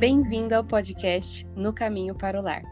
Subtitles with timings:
[0.00, 2.62] Bem-vindo ao podcast No Caminho para o Lar.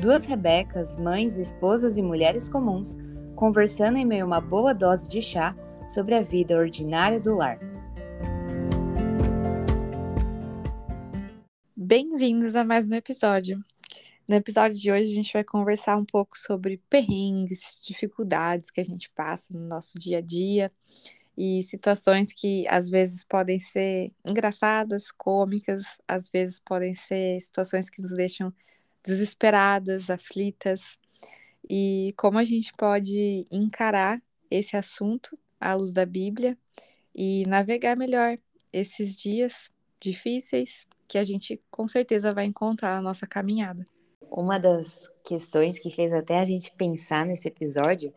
[0.00, 2.96] Duas Rebecas, mães, esposas e mulheres comuns,
[3.36, 5.54] conversando em meio a uma boa dose de chá
[5.86, 7.58] sobre a vida ordinária do lar.
[11.76, 13.62] Bem-vindos a mais um episódio.
[14.26, 18.84] No episódio de hoje, a gente vai conversar um pouco sobre perrengues, dificuldades que a
[18.84, 20.72] gente passa no nosso dia a dia
[21.36, 28.02] e situações que às vezes podem ser engraçadas, cômicas, às vezes podem ser situações que
[28.02, 28.52] nos deixam
[29.04, 30.98] desesperadas, aflitas,
[31.68, 36.58] e como a gente pode encarar esse assunto à luz da Bíblia
[37.14, 38.36] e navegar melhor
[38.72, 43.84] esses dias difíceis que a gente com certeza vai encontrar na nossa caminhada.
[44.30, 48.12] Uma das questões que fez até a gente pensar nesse episódio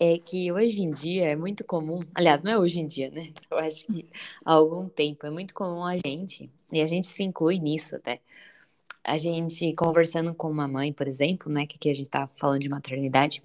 [0.00, 3.32] é que hoje em dia é muito comum, aliás, não é hoje em dia, né?
[3.50, 4.08] Eu acho que
[4.42, 8.18] há algum tempo é muito comum a gente, e a gente se inclui nisso até,
[9.04, 12.62] a gente conversando com uma mãe, por exemplo, né, que aqui a gente tá falando
[12.62, 13.42] de maternidade,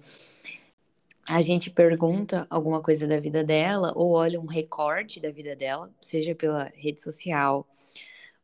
[1.28, 5.90] a gente pergunta alguma coisa da vida dela ou olha um recorte da vida dela,
[6.00, 7.66] seja pela rede social,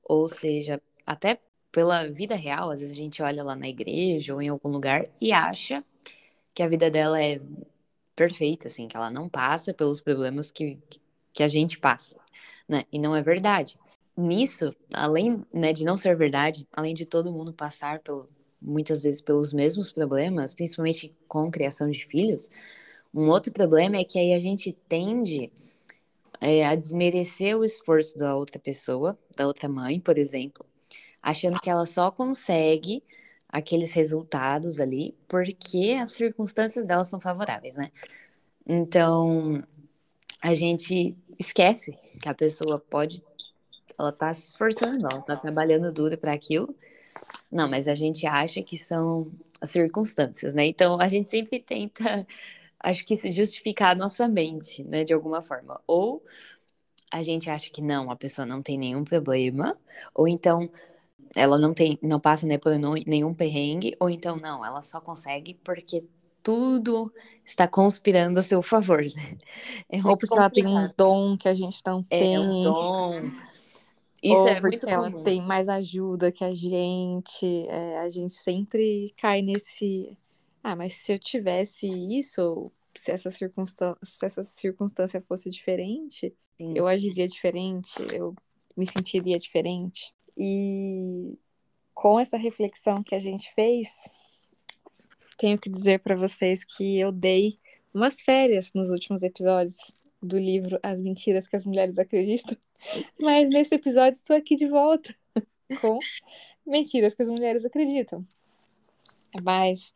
[0.05, 4.43] ou seja, até pela vida real, às vezes a gente olha lá na igreja ou
[4.43, 5.83] em algum lugar e acha
[6.55, 7.41] que a vida dela é
[8.15, 10.79] perfeita, assim, que ela não passa pelos problemas que,
[11.33, 12.17] que a gente passa,
[12.69, 12.85] né?
[12.93, 13.79] E não é verdade.
[14.17, 18.29] Nisso, além né, de não ser verdade, além de todo mundo passar pelo,
[18.61, 22.51] muitas vezes pelos mesmos problemas, principalmente com criação de filhos,
[23.15, 25.51] um outro problema é que aí a gente tende
[26.41, 30.67] é, a desmerecer o esforço da outra pessoa, da outra mãe, por exemplo,
[31.23, 33.03] achando que ela só consegue
[33.53, 37.93] aqueles resultados ali porque as circunstâncias dela são favoráveis, né?
[38.67, 39.63] Então,
[40.41, 43.23] a gente esquece que a pessoa pode
[43.99, 46.75] ela tá se esforçando, ela tá trabalhando duro para aquilo.
[47.51, 49.31] Não, mas a gente acha que são
[49.61, 50.67] as circunstâncias, né?
[50.67, 52.27] Então, a gente sempre tenta
[52.83, 55.81] acho que se justificar a nossa mente, né, de alguma forma.
[55.87, 56.23] Ou
[57.11, 59.79] a gente acha que não, a pessoa não tem nenhum problema,
[60.15, 60.69] ou então
[61.35, 62.73] ela não tem, não passa né, por
[63.07, 66.05] nenhum perrengue, ou então não, ela só consegue porque
[66.43, 67.13] tudo
[67.45, 69.39] está conspirando a seu favor, né?
[69.89, 72.35] É ou porque ela tem um dom que a gente não tem.
[72.35, 73.11] É um dom.
[74.23, 77.67] Isso ou é porque ela tem mais ajuda que a gente.
[77.69, 80.17] É, a gente sempre cai nesse.
[80.63, 86.73] Ah, mas se eu tivesse isso, se essa circunstância, se essa circunstância fosse diferente, Sim.
[86.77, 88.35] eu agiria diferente, eu
[88.77, 90.15] me sentiria diferente.
[90.37, 91.39] E
[91.95, 94.11] com essa reflexão que a gente fez,
[95.39, 97.59] tenho que dizer para vocês que eu dei
[97.93, 102.57] umas férias nos últimos episódios do livro As Mentiras que as Mulheres Acreditam,
[103.21, 105.15] mas nesse episódio estou aqui de volta
[105.81, 105.99] com
[106.67, 108.27] Mentiras que as Mulheres Acreditam.
[109.43, 109.93] Mas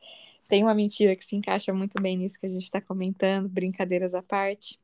[0.49, 4.15] tem uma mentira que se encaixa muito bem nisso que a gente está comentando, brincadeiras
[4.15, 4.79] à parte,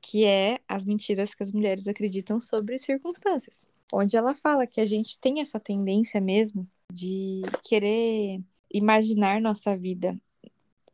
[0.00, 4.86] que é as mentiras que as mulheres acreditam sobre circunstâncias onde ela fala que a
[4.86, 8.40] gente tem essa tendência mesmo de querer
[8.72, 10.18] imaginar nossa vida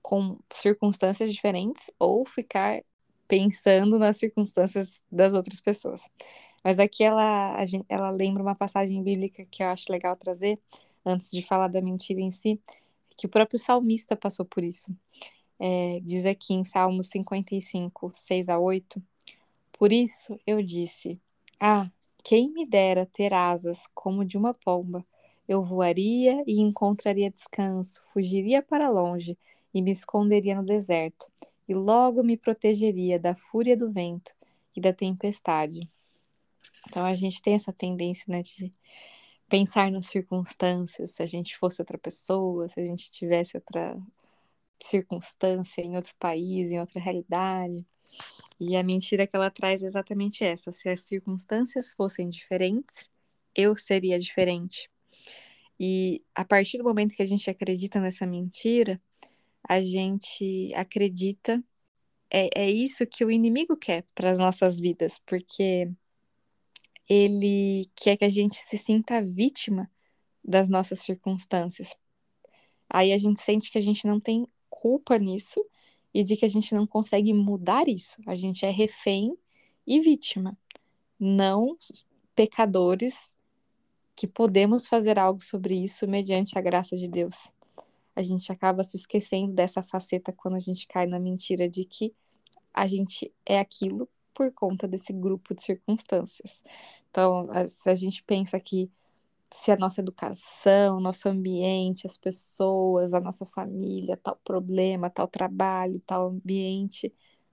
[0.03, 2.83] com circunstâncias diferentes ou ficar
[3.29, 6.03] pensando nas circunstâncias das outras pessoas.
[6.65, 7.57] Mas aqui ela,
[7.89, 10.59] ela lembra uma passagem bíblica que eu acho legal trazer,
[11.05, 12.61] antes de falar da mentira em si,
[13.17, 14.91] que o próprio salmista passou por isso.
[15.61, 19.03] É, diz aqui em Salmos 55, 6 a 8:
[19.73, 21.21] Por isso eu disse:
[21.61, 21.91] Ah,
[22.29, 25.03] quem me dera ter asas como de uma pomba,
[25.49, 29.39] eu voaria e encontraria descanso, fugiria para longe
[29.73, 31.27] e me esconderia no deserto,
[31.67, 34.35] e logo me protegeria da fúria do vento
[34.77, 35.89] e da tempestade.
[36.87, 38.75] Então a gente tem essa tendência, né, de
[39.49, 43.97] pensar nas circunstâncias, se a gente fosse outra pessoa, se a gente tivesse outra
[44.87, 47.87] circunstância em outro país, em outra realidade.
[48.61, 53.11] E a mentira que ela traz é exatamente essa: se as circunstâncias fossem diferentes,
[53.55, 54.91] eu seria diferente.
[55.81, 59.01] E a partir do momento que a gente acredita nessa mentira,
[59.69, 61.63] a gente acredita.
[62.31, 65.91] É, é isso que o inimigo quer para as nossas vidas, porque
[67.09, 69.91] ele quer que a gente se sinta vítima
[70.45, 71.97] das nossas circunstâncias.
[72.89, 74.47] Aí a gente sente que a gente não tem
[74.81, 75.65] culpa nisso
[76.15, 78.17] e de que a gente não consegue mudar isso.
[78.27, 79.37] A gente é refém
[79.85, 80.57] e vítima,
[81.19, 81.77] não
[82.35, 83.35] pecadores
[84.15, 87.51] que podemos fazer algo sobre isso mediante a graça de Deus.
[88.15, 92.15] A gente acaba se esquecendo dessa faceta quando a gente cai na mentira de que
[92.73, 96.63] a gente é aquilo por conta desse grupo de circunstâncias.
[97.11, 98.89] Então, se a gente pensa que
[99.53, 106.01] se a nossa educação, nosso ambiente, as pessoas, a nossa família, tal problema, tal trabalho,
[106.07, 107.13] tal ambiente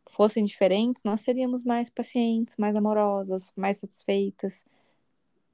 [0.10, 4.64] fossem diferentes, nós seríamos mais pacientes, mais amorosas, mais satisfeitas.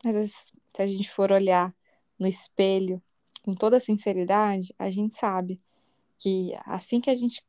[0.03, 1.73] Mas se a gente for olhar
[2.19, 3.01] no espelho
[3.43, 5.59] com toda sinceridade, a gente sabe
[6.17, 7.43] que assim que a gente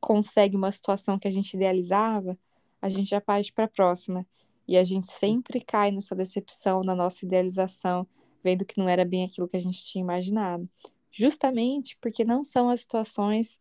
[0.00, 2.38] consegue uma situação que a gente idealizava,
[2.80, 4.26] a gente já parte para a próxima.
[4.68, 8.06] E a gente sempre cai nessa decepção na nossa idealização,
[8.44, 10.68] vendo que não era bem aquilo que a gente tinha imaginado.
[11.10, 13.58] Justamente porque não são as situações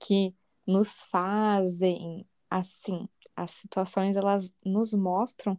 [0.00, 0.34] que
[0.66, 3.08] nos fazem assim.
[3.36, 5.56] As situações elas nos mostram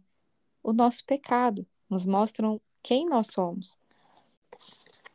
[0.62, 3.78] o nosso pecado, nos mostram quem nós somos.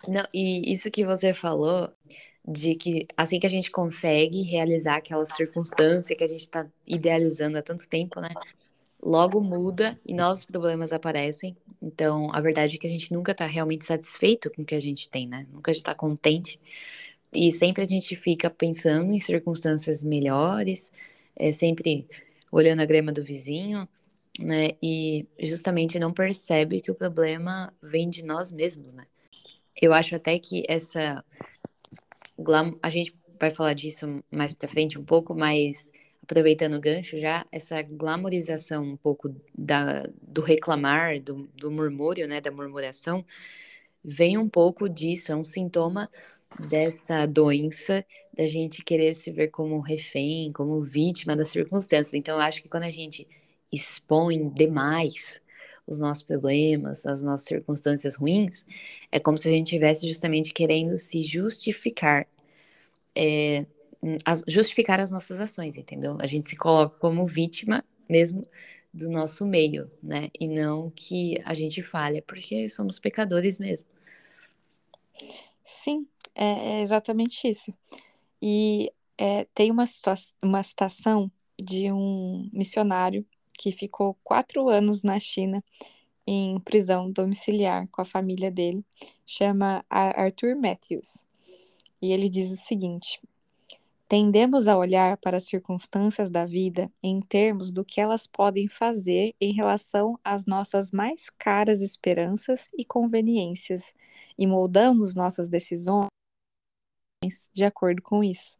[0.07, 1.91] Não, e isso que você falou
[2.47, 7.57] de que assim que a gente consegue realizar aquela circunstância que a gente está idealizando
[7.57, 8.29] há tanto tempo, né?
[9.05, 11.55] Logo muda e novos problemas aparecem.
[11.79, 14.79] Então, a verdade é que a gente nunca está realmente satisfeito com o que a
[14.79, 15.45] gente tem, né?
[15.53, 16.59] Nunca está contente.
[17.31, 20.91] E sempre a gente fica pensando em circunstâncias melhores,
[21.35, 22.07] é sempre
[22.51, 23.87] olhando a grama do vizinho,
[24.39, 24.71] né?
[24.81, 29.05] E justamente não percebe que o problema vem de nós mesmos, né?
[29.79, 31.23] Eu acho até que essa
[32.81, 35.91] a gente vai falar disso mais para frente um pouco, mas
[36.25, 42.41] aproveitando o gancho já, essa glamorização um pouco da, do reclamar, do, do murmúrio, né,
[42.41, 43.23] da murmuração,
[44.03, 46.09] vem um pouco disso, é um sintoma
[46.69, 52.13] dessa doença da gente querer se ver como refém, como vítima das circunstâncias.
[52.13, 53.27] Então, eu acho que quando a gente
[53.71, 55.41] expõe demais
[55.85, 58.65] os nossos problemas, as nossas circunstâncias ruins,
[59.11, 62.27] é como se a gente estivesse justamente querendo se justificar,
[63.15, 63.65] é,
[64.25, 66.17] as, justificar as nossas ações, entendeu?
[66.19, 68.47] A gente se coloca como vítima mesmo
[68.93, 70.29] do nosso meio, né?
[70.39, 73.87] E não que a gente falha, porque somos pecadores mesmo.
[75.63, 77.73] Sim, é, é exatamente isso.
[78.41, 79.85] E é, tem uma,
[80.43, 81.31] uma citação
[81.61, 83.25] de um missionário
[83.57, 85.63] que ficou quatro anos na China
[86.27, 88.83] em prisão domiciliar com a família dele,
[89.25, 91.25] chama Arthur Matthews.
[92.01, 93.21] E ele diz o seguinte:
[94.07, 99.33] Tendemos a olhar para as circunstâncias da vida em termos do que elas podem fazer
[99.41, 103.95] em relação às nossas mais caras esperanças e conveniências,
[104.37, 106.07] e moldamos nossas decisões
[107.53, 108.59] de acordo com isso.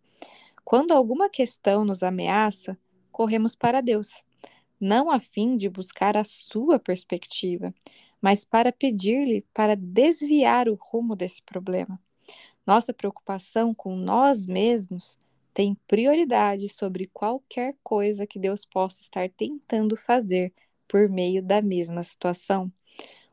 [0.64, 2.76] Quando alguma questão nos ameaça,
[3.12, 4.26] corremos para Deus
[4.80, 7.74] não a fim de buscar a sua perspectiva,
[8.22, 12.00] mas para pedir-lhe para desviar o rumo desse problema.
[12.66, 15.20] Nossa preocupação com nós mesmos
[15.56, 20.54] tem prioridade sobre qualquer coisa que Deus possa estar tentando fazer
[20.86, 22.70] por meio da mesma situação.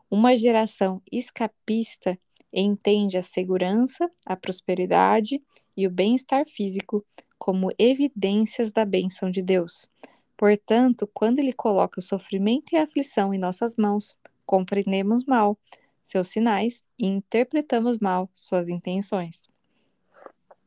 [0.09, 2.17] Uma geração escapista
[2.53, 5.43] entende a segurança, a prosperidade
[5.77, 7.05] e o bem-estar físico
[7.37, 9.91] como evidências da bênção de Deus.
[10.37, 14.17] Portanto, quando ele coloca o sofrimento e a aflição em nossas mãos,
[14.47, 15.59] compreendemos mal
[16.05, 19.49] seus sinais e interpretamos mal suas intenções.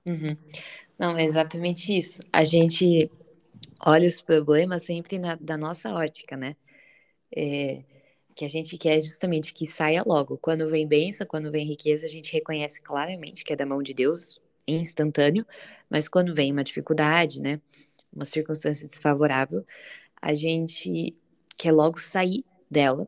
[0.05, 0.35] Uhum.
[0.97, 2.21] Não, é exatamente isso.
[2.31, 3.09] A gente
[3.85, 6.55] olha os problemas sempre na, da nossa ótica, né?
[7.35, 7.83] É,
[8.35, 10.37] que a gente quer justamente que saia logo.
[10.37, 13.93] Quando vem bênção, quando vem riqueza, a gente reconhece claramente que é da mão de
[13.93, 15.45] Deus, instantâneo,
[15.89, 17.61] mas quando vem uma dificuldade, né?
[18.15, 19.65] uma circunstância desfavorável,
[20.21, 21.15] a gente
[21.57, 23.07] quer logo sair dela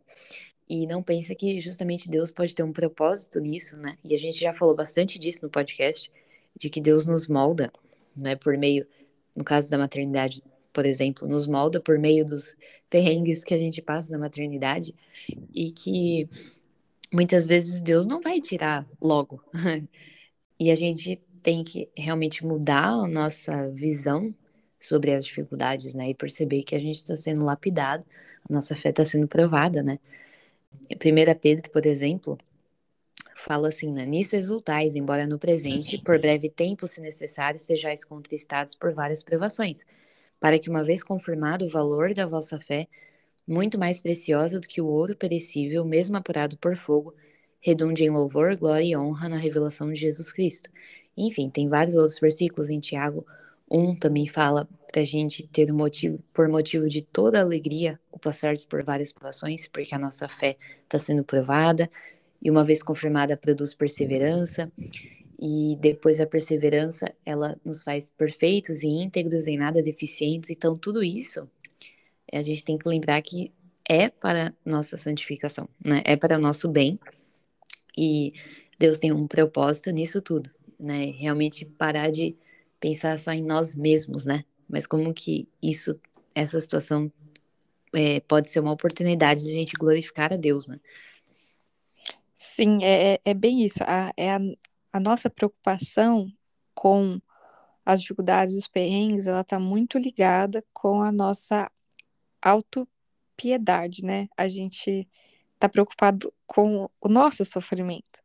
[0.70, 3.98] e não pensa que justamente Deus pode ter um propósito nisso, né?
[4.03, 6.12] E a gente já falou bastante disso no podcast,
[6.58, 7.72] de que Deus nos molda,
[8.16, 8.86] né, por meio,
[9.36, 12.56] no caso da maternidade, por exemplo, nos molda por meio dos
[12.90, 14.94] perrengues que a gente passa na maternidade
[15.54, 16.30] e que
[17.12, 19.44] muitas vezes Deus não vai tirar logo.
[20.60, 24.34] e a gente tem que realmente mudar a nossa visão
[24.80, 26.10] sobre as dificuldades, né?
[26.10, 28.06] E perceber que a gente está sendo lapidado,
[28.50, 30.00] a nossa fé está sendo provada, né?
[30.92, 32.38] 1 Pedro, por exemplo,
[33.48, 34.06] fala assim, né?
[34.06, 39.86] Nisso exultais, embora no presente, por breve tempo, se necessário, sejais contristados por várias provações,
[40.39, 42.88] para que, uma vez confirmado o valor da vossa fé,
[43.48, 47.16] muito mais preciosa do que o ouro perecível, mesmo apurado por fogo,
[47.62, 50.70] redunde em louvor, glória e honra na revelação de Jesus Cristo.
[51.16, 53.25] Enfim, tem vários outros versículos em Tiago
[53.70, 58.18] um também fala para a gente ter um motivo, por motivo de toda alegria, o
[58.18, 61.89] passar por várias provações, porque a nossa fé está sendo provada,
[62.41, 64.72] e uma vez confirmada, produz perseverança,
[65.39, 70.50] e depois a perseverança, ela nos faz perfeitos e íntegros, em nada deficientes.
[70.50, 71.48] Então, tudo isso,
[72.34, 73.51] a gente tem que lembrar que
[73.88, 76.01] é para nossa santificação, né?
[76.06, 77.00] É para nosso bem.
[77.96, 78.34] E
[78.79, 81.12] Deus tem um propósito nisso tudo, né?
[81.12, 82.36] Realmente parar de
[82.79, 84.44] pensar só em nós mesmos, né?
[84.67, 86.00] Mas como que isso,
[86.36, 87.12] essa situação
[87.94, 90.79] é, pode ser uma oportunidade de a gente glorificar a Deus, né?
[92.58, 93.84] Sim, é, é, é bem isso.
[93.84, 94.40] A, é a,
[94.94, 96.28] a nossa preocupação
[96.74, 97.22] com
[97.86, 101.72] as dificuldades e os perrengues, ela está muito ligada com a nossa
[102.42, 104.28] autopiedade, né?
[104.36, 105.08] A gente
[105.54, 108.24] está preocupado com o nosso sofrimento.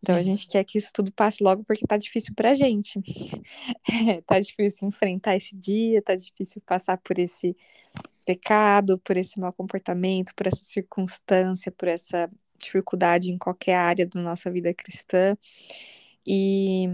[0.00, 3.00] Então a gente quer que isso tudo passe logo porque tá difícil pra gente.
[4.08, 7.56] é, tá difícil enfrentar esse dia, tá difícil passar por esse
[8.24, 12.30] pecado, por esse mau comportamento, por essa circunstância, por essa
[12.64, 15.36] dificuldade em qualquer área da nossa vida cristã.
[16.26, 16.86] E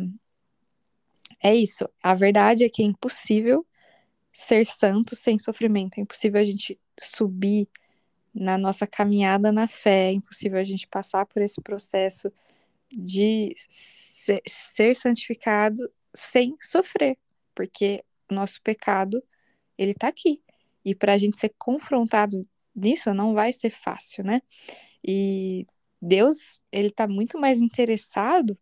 [1.43, 1.89] é isso.
[2.03, 3.67] A verdade é que é impossível
[4.33, 5.99] ser santo sem sofrimento.
[5.99, 7.69] É impossível a gente subir
[8.35, 12.33] na nossa caminhada na fé, é impossível a gente passar por esse processo
[12.93, 17.19] de ser, ser santificado sem sofrer,
[17.55, 19.23] porque nosso pecado,
[19.77, 20.43] ele tá aqui.
[20.85, 24.41] E para a gente ser confrontado nisso não vai ser fácil, né?
[25.04, 25.66] E
[26.00, 28.59] Deus, ele tá muito mais interessado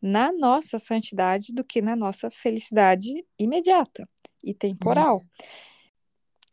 [0.00, 4.08] na nossa santidade do que na nossa felicidade imediata
[4.44, 5.16] e temporal.
[5.16, 5.26] Uhum.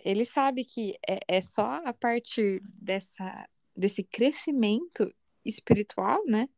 [0.04, 5.14] Ele sabe que é, é só a partir dessa, desse crescimento
[5.46, 6.50] espiritual, né?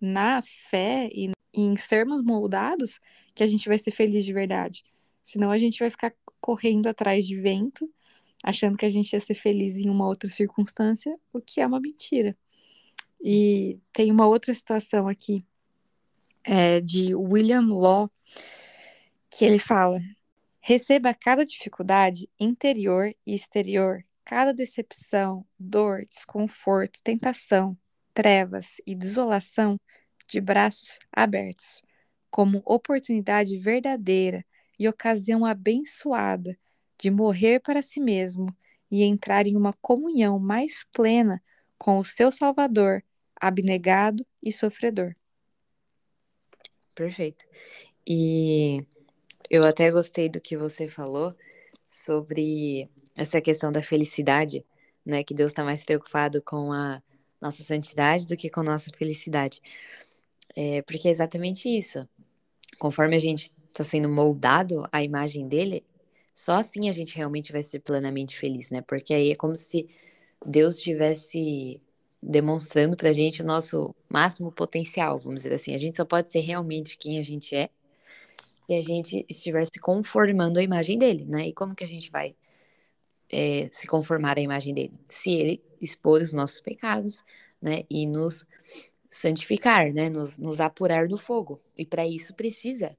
[0.00, 2.98] na fé e em sermos moldados
[3.34, 4.82] que a gente vai ser feliz de verdade.
[5.22, 7.88] Senão a gente vai ficar correndo atrás de vento,
[8.42, 11.80] achando que a gente ia ser feliz em uma outra circunstância, o que é uma
[11.80, 12.36] mentira.
[13.22, 15.44] E tem uma outra situação aqui
[16.44, 18.10] é, de William Law
[19.30, 20.00] que ele fala:
[20.60, 27.76] receba cada dificuldade interior e exterior, cada decepção, dor, desconforto, tentação,
[28.14, 29.78] trevas e desolação
[30.28, 31.82] de braços abertos,
[32.30, 34.44] como oportunidade verdadeira
[34.78, 36.58] e ocasião abençoada
[37.00, 38.54] de morrer para si mesmo
[38.90, 41.42] e entrar em uma comunhão mais plena
[41.78, 43.02] com o seu Salvador,
[43.34, 45.14] abnegado e sofredor.
[46.94, 47.46] Perfeito.
[48.06, 48.84] E
[49.48, 51.34] eu até gostei do que você falou
[51.88, 54.64] sobre essa questão da felicidade,
[55.04, 55.24] né?
[55.24, 57.02] Que Deus está mais preocupado com a
[57.40, 59.62] nossa santidade do que com nossa felicidade.
[60.54, 62.06] É, porque é exatamente isso.
[62.78, 65.84] Conforme a gente está sendo moldado à imagem dele,
[66.40, 68.80] só assim a gente realmente vai ser plenamente feliz, né?
[68.80, 69.88] Porque aí é como se
[70.44, 71.82] Deus estivesse
[72.22, 75.74] demonstrando pra gente o nosso máximo potencial, vamos dizer assim.
[75.74, 77.68] A gente só pode ser realmente quem a gente é
[78.66, 81.48] se a gente estiver se conformando à imagem dele, né?
[81.48, 82.34] E como que a gente vai
[83.30, 84.98] é, se conformar à imagem dele?
[85.08, 87.22] Se ele expor os nossos pecados,
[87.60, 87.82] né?
[87.90, 88.46] E nos
[89.10, 90.08] santificar, né?
[90.08, 91.60] Nos, nos apurar do fogo.
[91.76, 92.96] E para isso precisa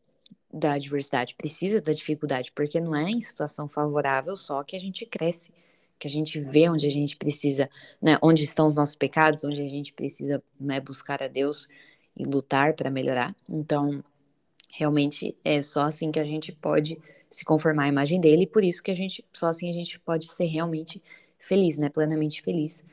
[0.53, 5.05] da adversidade, precisa da dificuldade, porque não é em situação favorável só que a gente
[5.05, 5.51] cresce,
[5.98, 7.70] que a gente vê onde a gente precisa,
[8.01, 8.17] né?
[8.22, 11.67] Onde estão os nossos pecados, onde a gente precisa né, buscar a Deus
[12.17, 13.36] e lutar para melhorar.
[13.48, 14.03] Então,
[14.70, 18.63] realmente é só assim que a gente pode se conformar à imagem dele, e por
[18.63, 21.01] isso que a gente, só assim a gente pode ser realmente
[21.39, 21.89] feliz, né?
[21.89, 22.84] Plenamente feliz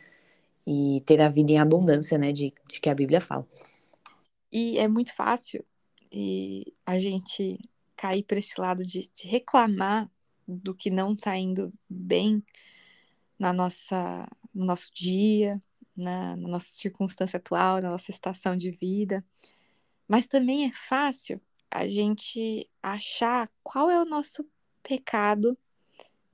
[0.67, 3.47] e ter a vida em abundância, né, de, de que a Bíblia fala.
[4.53, 5.65] E é muito fácil
[6.11, 7.59] e a gente
[7.97, 10.11] cair para esse lado de, de, reclamar
[10.47, 12.43] do que não está indo bem
[13.39, 15.59] na nossa, no nosso dia,
[15.97, 19.25] na, na nossa circunstância atual, na nossa estação de vida.
[20.07, 24.49] Mas também é fácil a gente achar qual é o nosso
[24.83, 25.59] pecado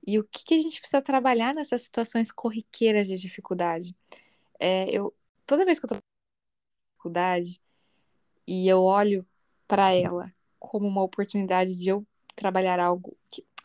[0.07, 3.97] e o que, que a gente precisa trabalhar nessas situações corriqueiras de dificuldade.
[4.61, 5.15] É, eu,
[5.47, 5.99] toda vez que eu com
[6.93, 7.61] dificuldade
[8.47, 9.27] e eu olho
[9.67, 13.17] para ela como uma oportunidade de eu trabalhar algo,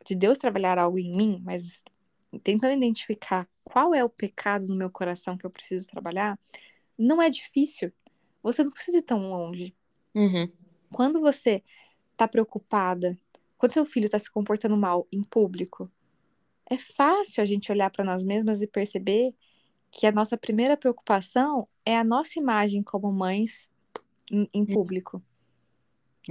[0.06, 1.84] de Deus trabalhar algo em mim, mas
[2.44, 6.38] tentando identificar qual é o pecado no meu coração que eu preciso trabalhar,
[6.98, 7.92] não é difícil.
[8.44, 9.76] Você não precisa ir tão longe.
[10.14, 10.52] Uhum.
[10.92, 11.64] Quando você
[12.18, 13.18] tá preocupada,
[13.58, 15.92] quando seu filho está se comportando mal em público,
[16.70, 19.34] é fácil a gente olhar para nós mesmas e perceber
[19.92, 23.72] que a nossa primeira preocupação é a nossa imagem como mães
[24.32, 24.68] em, em hum.
[24.68, 25.22] público.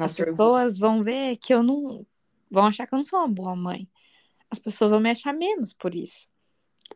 [0.04, 2.06] As pessoas vão ver que eu não.
[2.50, 3.88] vão achar que eu não sou uma boa mãe.
[4.50, 6.28] As pessoas vão me achar menos por isso.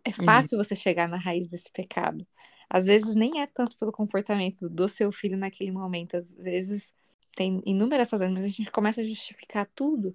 [0.04, 0.24] É uhum.
[0.24, 0.64] fácil uhum.
[0.64, 2.26] você chegar na raiz desse pecado.
[2.68, 6.16] Às vezes nem é tanto pelo comportamento do seu filho naquele momento.
[6.16, 6.92] Às vezes
[7.34, 10.14] tem inúmeras razões, mas a gente começa a justificar tudo,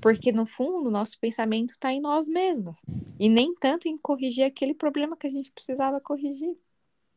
[0.00, 2.80] porque no fundo o nosso pensamento está em nós mesmos
[3.18, 6.56] e nem tanto em corrigir aquele problema que a gente precisava corrigir.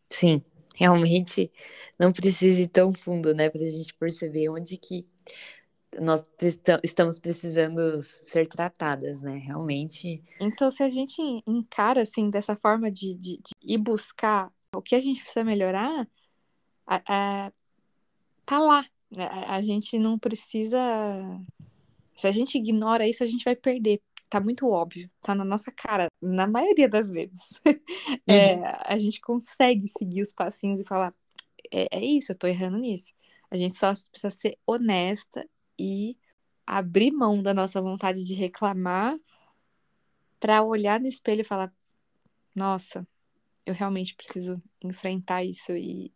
[0.09, 0.41] Sim,
[0.77, 1.51] realmente
[1.98, 5.05] não precise ir tão fundo, né, para a gente perceber onde que
[6.00, 6.24] nós
[6.84, 9.38] estamos precisando ser tratadas, né?
[9.38, 10.24] Realmente.
[10.39, 14.93] Então, se a gente encara assim dessa forma de, de, de ir buscar o que
[14.93, 16.07] a gente precisa melhorar,
[16.86, 17.51] a, a,
[18.46, 18.79] tá lá.
[18.79, 19.25] A, né?
[19.48, 20.79] a gente não precisa.
[22.15, 24.00] Se a gente ignora isso, a gente vai perder.
[24.29, 27.62] Tá muito óbvio, tá na nossa cara, na maioria das vezes.
[28.25, 28.65] É, uhum.
[28.65, 31.13] É, a gente consegue seguir os passinhos e falar:
[31.72, 33.13] é, é isso, eu tô errando nisso.
[33.50, 35.48] A gente só precisa ser honesta
[35.79, 36.17] e
[36.65, 39.17] abrir mão da nossa vontade de reclamar
[40.39, 41.74] para olhar no espelho e falar:
[42.55, 43.07] nossa,
[43.65, 46.13] eu realmente preciso enfrentar isso e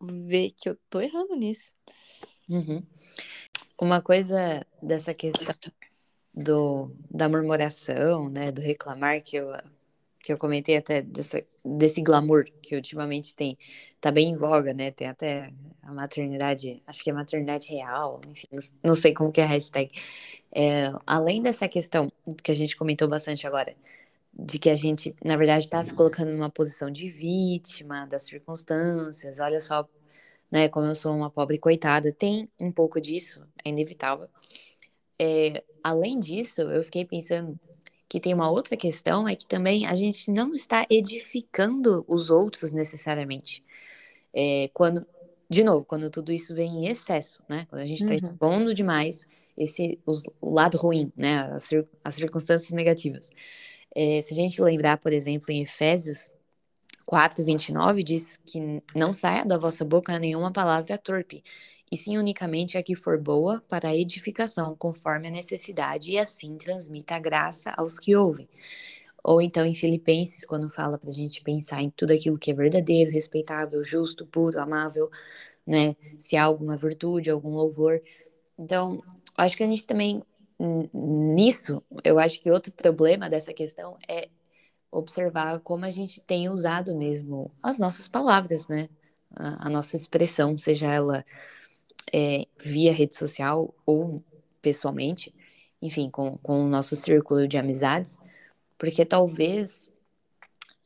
[0.00, 1.74] ver que eu tô errando nisso.
[2.48, 2.82] Uhum.
[3.80, 5.72] Uma coisa dessa questão
[6.34, 9.46] do, da murmuração, né, do reclamar que eu
[10.24, 13.58] que eu comentei até dessa, desse glamour que ultimamente tem,
[14.00, 14.90] tá bem em voga, né?
[14.90, 18.48] Tem até a maternidade, acho que é maternidade real, enfim,
[18.82, 19.92] não sei como que é a hashtag.
[20.50, 22.10] É, além dessa questão
[22.42, 23.76] que a gente comentou bastante agora,
[24.32, 29.40] de que a gente, na verdade, está se colocando numa posição de vítima das circunstâncias,
[29.40, 29.86] olha só,
[30.50, 34.28] né, como eu sou uma pobre coitada, tem um pouco disso, é inevitável.
[35.18, 37.58] É, além disso, eu fiquei pensando
[38.08, 42.72] que tem uma outra questão, é que também a gente não está edificando os outros
[42.72, 43.62] necessariamente.
[44.32, 45.06] É, quando,
[45.48, 47.66] de novo, quando tudo isso vem em excesso, né?
[47.68, 48.32] Quando a gente está uhum.
[48.32, 51.38] expondo demais esse, os, o lado ruim, né?
[51.40, 51.70] As,
[52.04, 53.30] as circunstâncias negativas.
[53.94, 56.30] É, se a gente lembrar, por exemplo, em Efésios
[57.06, 61.44] 4, 29, diz que não saia da vossa boca nenhuma palavra torpe,
[61.94, 66.56] e sim unicamente a que for boa para a edificação, conforme a necessidade, e assim
[66.56, 68.48] transmita a graça aos que ouvem.
[69.22, 72.54] Ou então em Filipenses, quando fala para a gente pensar em tudo aquilo que é
[72.54, 75.08] verdadeiro, respeitável, justo, puro, amável,
[75.64, 75.94] né?
[76.18, 78.02] Se há alguma virtude, algum louvor.
[78.58, 79.00] Então,
[79.36, 80.20] acho que a gente também,
[80.92, 84.28] nisso, eu acho que outro problema dessa questão é
[84.90, 88.88] observar como a gente tem usado mesmo as nossas palavras, né?
[89.36, 91.24] A, a nossa expressão, seja ela
[92.12, 94.22] é, via rede social ou
[94.60, 95.34] pessoalmente,
[95.80, 98.18] enfim, com, com o nosso círculo de amizades,
[98.78, 99.90] porque talvez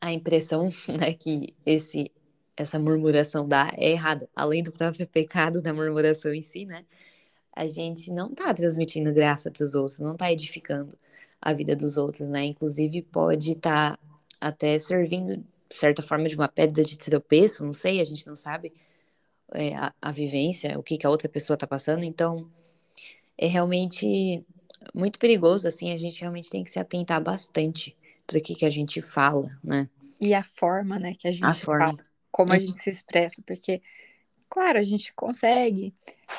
[0.00, 2.10] a impressão né, que esse,
[2.56, 4.28] essa murmuração dá é errada.
[4.34, 6.84] Além do próprio pecado da murmuração em si, né?
[7.54, 10.96] A gente não está transmitindo graça para os outros, não está edificando
[11.40, 12.44] a vida dos outros, né?
[12.44, 13.98] Inclusive pode estar tá
[14.40, 18.36] até servindo, de certa forma, de uma pedra de tropeço, não sei, a gente não
[18.36, 18.72] sabe
[19.52, 22.02] é, a, a, vivência, o que, que a outra pessoa está passando.
[22.04, 22.48] Então,
[23.36, 24.44] é realmente
[24.94, 28.64] muito perigoso, assim, a gente realmente tem que se atentar bastante para o que, que
[28.64, 29.88] a gente fala, né?
[30.20, 32.06] E a forma, né, que a gente a fala, forma.
[32.30, 32.60] como a uhum.
[32.60, 33.80] gente se expressa, porque,
[34.48, 35.94] claro, a gente consegue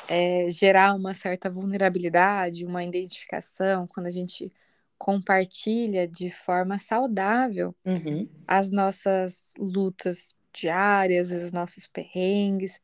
[0.08, 4.52] é, gerar uma certa vulnerabilidade, uma identificação, quando a gente
[4.98, 8.28] compartilha de forma saudável uhum.
[8.46, 12.78] as nossas lutas diárias, os nossos perrengues,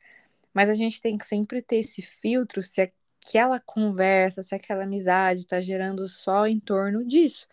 [0.56, 5.40] mas a gente tem que sempre ter esse filtro se aquela conversa, se aquela amizade
[5.40, 7.46] está gerando só em torno disso.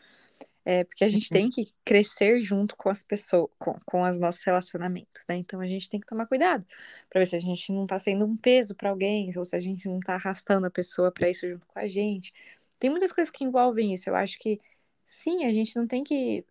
[0.64, 1.38] É, porque a gente uhum.
[1.38, 5.36] tem que crescer junto com as pessoas, com, com os nossos relacionamentos, né?
[5.36, 6.66] Então a gente tem que tomar cuidado
[7.10, 9.60] para ver se a gente não está sendo um peso para alguém, ou se a
[9.60, 12.34] gente não está arrastando a pessoa para isso junto com a gente.
[12.80, 14.10] Tem muitas coisas que envolvem isso.
[14.10, 14.62] Eu acho que
[15.06, 16.46] sim, a gente não tem que.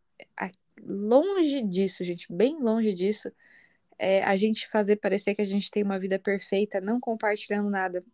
[0.84, 3.32] Longe disso, gente, bem longe disso,
[4.02, 8.04] é, a gente fazer parecer que a gente tem uma vida perfeita, não compartilhando nada.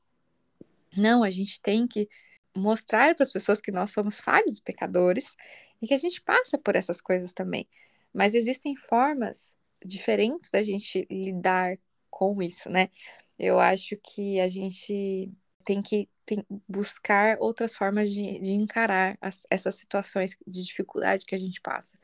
[0.95, 2.07] Não, a gente tem que
[2.55, 5.35] mostrar para as pessoas que nós somos falhos, pecadores,
[5.81, 7.67] e que a gente passa por essas coisas também.
[8.13, 11.79] Mas existem formas diferentes da gente lidar
[12.11, 12.91] com isso, né?
[13.39, 15.33] Eu acho que a gente
[15.65, 21.35] tem que tem, buscar outras formas de, de encarar as, essas situações de dificuldade que
[21.35, 21.99] a gente passa.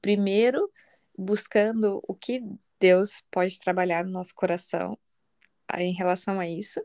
[0.00, 0.70] Primeiro,
[1.18, 2.40] buscando o que
[2.84, 4.98] Deus pode trabalhar no nosso coração
[5.78, 6.84] em relação a isso.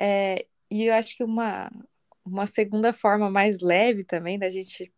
[0.00, 1.70] É, e eu acho que uma,
[2.24, 4.90] uma segunda forma mais leve também da gente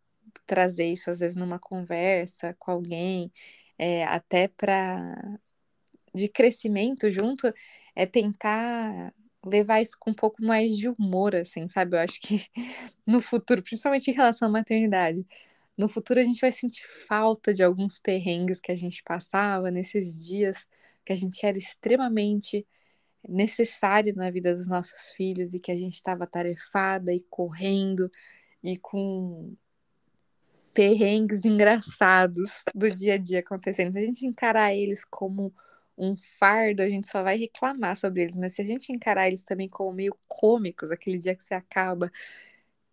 [0.47, 3.33] trazer isso, às vezes, numa conversa com alguém,
[3.77, 5.17] é, até para
[6.15, 7.53] de crescimento junto,
[7.97, 9.13] é tentar
[9.45, 11.97] levar isso com um pouco mais de humor, assim, sabe?
[11.97, 12.47] Eu acho que
[13.05, 15.27] no futuro, principalmente em relação à maternidade,
[15.81, 20.19] no futuro a gente vai sentir falta de alguns perrengues que a gente passava nesses
[20.19, 20.69] dias
[21.05, 22.67] que a gente era extremamente
[23.27, 28.11] necessário na vida dos nossos filhos e que a gente estava tarefada e correndo
[28.63, 29.57] e com
[30.75, 33.93] perrengues engraçados do dia a dia acontecendo.
[33.95, 35.53] Se a gente encarar eles como
[35.97, 38.37] um fardo, a gente só vai reclamar sobre eles.
[38.37, 42.11] Mas se a gente encarar eles também como meio cômicos, aquele dia que você acaba,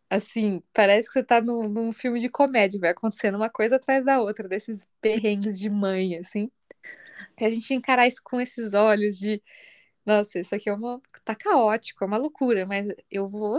[0.10, 4.06] assim, parece que você tá num, num filme de comédia, vai acontecendo uma coisa atrás
[4.06, 6.52] da outra, desses perrengues de mãe, assim.
[7.39, 9.41] E a gente encarar isso com esses olhos de,
[10.06, 11.02] nossa, isso aqui é uma.
[11.26, 13.58] tá caótico, é uma loucura, mas eu vou.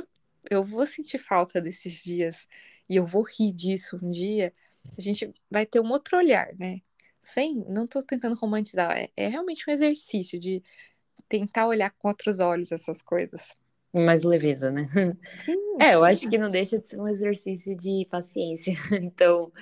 [0.51, 2.49] Eu vou sentir falta desses dias
[2.89, 4.55] e eu vou rir disso um dia.
[4.97, 6.81] A gente vai ter um outro olhar, né?
[7.29, 10.63] sem, não estou tentando romantizar, é, é realmente um exercício de
[11.29, 13.55] tentar olhar com outros olhos essas coisas.
[14.05, 14.89] Mais leveza, né?
[15.45, 18.75] Sim, é, eu acho que não deixa de ser um exercício de paciência.
[19.03, 19.53] Então,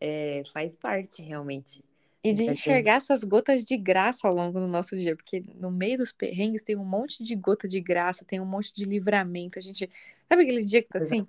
[0.00, 1.84] é, faz parte, realmente.
[2.22, 5.98] E de enxergar essas gotas de graça ao longo do nosso dia, porque no meio
[5.98, 9.58] dos perrengues tem um monte de gota de graça, tem um monte de livramento.
[9.58, 9.88] A gente.
[10.28, 11.24] Sabe aquele dia que tá assim?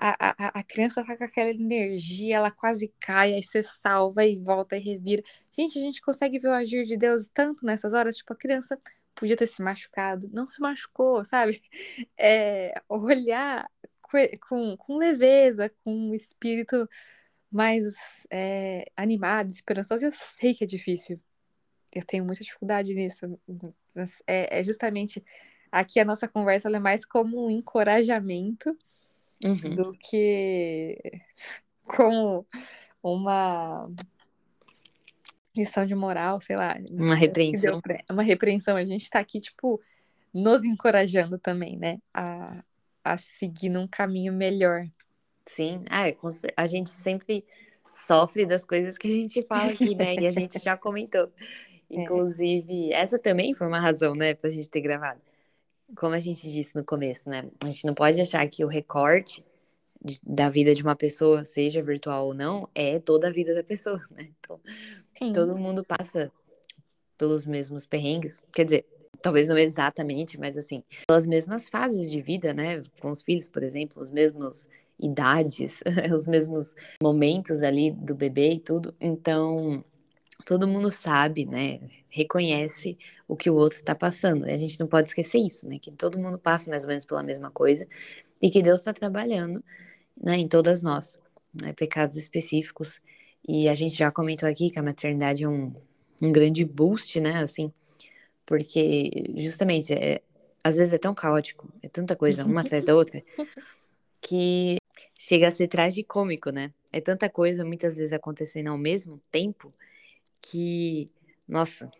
[0.00, 4.36] a, a, a criança tá com aquela energia, ela quase cai, aí você salva e
[4.36, 5.22] volta e revira.
[5.52, 8.78] Gente, a gente consegue ver o agir de Deus tanto nessas horas, tipo, a criança
[9.14, 11.60] podia ter se machucado, não se machucou, sabe?
[12.18, 13.68] É, olhar
[14.48, 16.88] com, com leveza, com um espírito
[17.50, 21.20] mais é, animado, esperançoso, eu sei que é difícil.
[21.94, 23.38] Eu tenho muita dificuldade nisso.
[24.26, 25.22] É, é justamente
[25.70, 28.76] aqui a nossa conversa é mais como um encorajamento
[29.44, 29.74] uhum.
[29.74, 30.98] do que
[31.84, 32.46] como
[33.02, 33.90] uma
[35.54, 36.76] lição de moral, sei lá.
[36.90, 37.80] Uma repreensão.
[38.10, 38.76] Uma repreensão.
[38.76, 39.80] A gente tá aqui, tipo,
[40.32, 41.98] nos encorajando também, né?
[42.12, 42.62] A,
[43.04, 44.86] a seguir num caminho melhor.
[45.46, 46.16] Sim, ah, é,
[46.56, 47.44] a gente sempre
[47.92, 50.14] sofre das coisas que a gente fala aqui, né?
[50.14, 51.30] E a gente já comentou.
[51.94, 52.04] É.
[52.04, 53.02] Inclusive, é.
[53.02, 55.20] essa também foi uma razão, né, pra gente ter gravado
[55.96, 57.48] como a gente disse no começo, né?
[57.62, 59.44] A gente não pode achar que o recorte
[60.04, 63.62] de, da vida de uma pessoa, seja virtual ou não, é toda a vida da
[63.62, 64.28] pessoa, né?
[64.40, 64.60] Então,
[65.16, 65.32] Sim.
[65.32, 66.30] todo mundo passa
[67.16, 68.42] pelos mesmos perrengues.
[68.52, 68.86] Quer dizer,
[69.20, 72.82] talvez não exatamente, mas assim, pelas mesmas fases de vida, né?
[73.00, 75.80] Com os filhos, por exemplo, os mesmos idades,
[76.12, 78.94] os mesmos momentos ali do bebê e tudo.
[79.00, 79.84] Então,
[80.44, 81.80] todo mundo sabe, né?
[82.08, 84.46] Reconhece o que o outro está passando.
[84.46, 85.78] E a gente não pode esquecer isso, né?
[85.78, 87.86] Que todo mundo passa mais ou menos pela mesma coisa
[88.40, 89.62] e que Deus está trabalhando,
[90.20, 90.36] né?
[90.36, 91.18] Em todas nós,
[91.52, 91.72] né?
[91.72, 93.00] Pecados específicos.
[93.46, 95.74] E a gente já comentou aqui que a maternidade é um,
[96.20, 97.38] um grande boost, né?
[97.38, 97.72] Assim,
[98.46, 100.22] porque justamente é,
[100.62, 103.22] às vezes é tão caótico, é tanta coisa uma atrás da outra,
[104.20, 104.76] que
[105.18, 106.72] chega a ser tragicômico, né?
[106.92, 109.72] É tanta coisa muitas vezes acontecendo ao mesmo tempo
[110.40, 111.06] que,
[111.48, 111.90] nossa,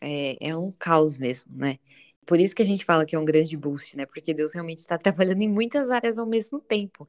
[0.00, 1.78] é, é um caos mesmo, né?
[2.30, 4.06] Por isso que a gente fala que é um grande boost, né?
[4.06, 7.04] Porque Deus realmente está trabalhando em muitas áreas ao mesmo tempo.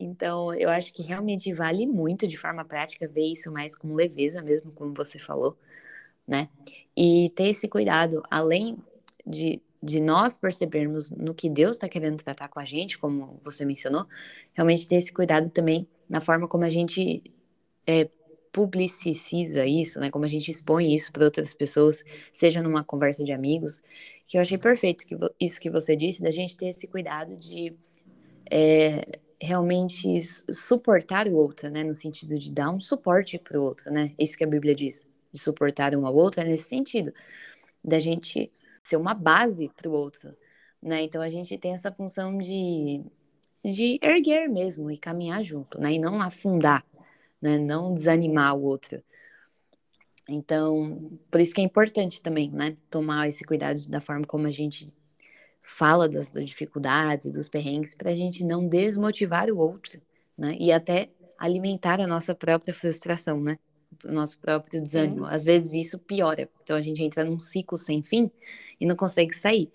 [0.00, 4.40] Então, eu acho que realmente vale muito, de forma prática, ver isso mais com leveza
[4.40, 5.54] mesmo, como você falou,
[6.26, 6.48] né?
[6.96, 8.78] E ter esse cuidado, além
[9.26, 13.66] de, de nós percebermos no que Deus está querendo tratar com a gente, como você
[13.66, 14.06] mencionou,
[14.54, 17.22] realmente ter esse cuidado também na forma como a gente
[17.86, 18.08] é,
[18.54, 20.12] publiciza isso, né?
[20.12, 23.82] Como a gente expõe isso para outras pessoas, seja numa conversa de amigos,
[24.24, 27.76] que eu achei perfeito que isso que você disse, da gente ter esse cuidado de
[28.48, 30.20] é, realmente
[30.52, 31.82] suportar o outro, né?
[31.82, 34.12] No sentido de dar um suporte para o outro, né?
[34.16, 37.12] Isso que a Bíblia diz, de suportar um ao outro é nesse sentido,
[37.82, 38.52] da gente
[38.84, 40.32] ser uma base para o outro,
[40.80, 41.02] né?
[41.02, 43.04] Então a gente tem essa função de
[43.64, 45.94] de erguer mesmo e caminhar junto, né?
[45.94, 46.84] E não afundar
[47.44, 47.58] né?
[47.58, 49.02] Não desanimar o outro.
[50.26, 52.74] Então, por isso que é importante também, né?
[52.88, 54.90] Tomar esse cuidado da forma como a gente
[55.62, 60.00] fala das, das dificuldades, dos perrengues, para a gente não desmotivar o outro,
[60.38, 60.56] né?
[60.58, 63.58] E até alimentar a nossa própria frustração, né?
[64.02, 65.26] O nosso próprio desânimo.
[65.26, 66.48] Às vezes isso piora.
[66.62, 68.30] Então a gente entra num ciclo sem fim
[68.80, 69.70] e não consegue sair.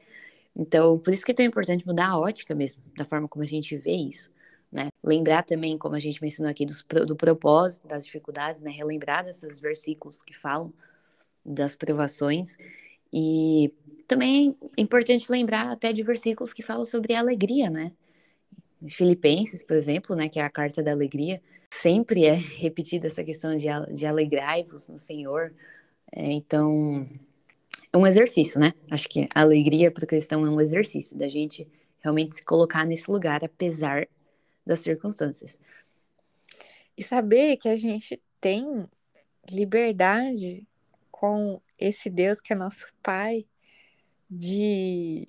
[0.56, 3.48] Então, por isso que é tão importante mudar a ótica mesmo, da forma como a
[3.48, 4.32] gente vê isso.
[4.72, 4.90] Né?
[5.04, 8.70] Lembrar também, como a gente mencionou aqui, do, propósito, das dificuldades, né?
[8.70, 10.72] relembrar desses versículos que falam
[11.44, 12.58] das provações.
[13.12, 13.74] E
[14.08, 17.92] também é importante lembrar até de versículos que falam sobre a alegria, né?
[18.88, 23.56] Filipenses, por exemplo, né, que é a carta da alegria, sempre é repetida essa questão
[23.56, 25.54] de, de alegrai-vos no Senhor.
[26.12, 27.08] É, então,
[27.92, 28.74] é um exercício, né?
[28.90, 31.68] Acho que a alegria para o cristão é um exercício da gente
[32.00, 34.08] realmente se colocar nesse lugar, apesar
[34.66, 35.60] das circunstâncias.
[36.98, 38.88] E saber que a gente tem
[39.50, 40.68] liberdade
[41.12, 43.46] com esse Deus que é nosso Pai
[44.30, 45.28] de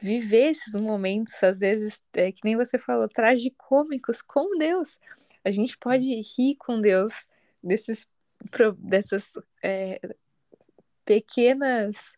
[0.00, 4.98] viver esses momentos, às vezes, é, que nem você falou, tragicômicos com Deus.
[5.44, 7.26] A gente pode rir com Deus
[7.62, 8.08] desses,
[8.78, 10.00] dessas é,
[11.04, 12.12] pequenas